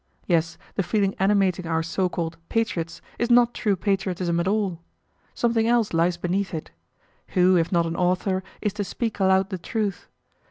[0.25, 4.81] Yes, the feeling animating our so called "patriots" is not true patriotism at all.
[5.35, 6.71] Something else lies beneath it.
[7.37, 10.07] Who, if not an author, is to speak aloud the truth?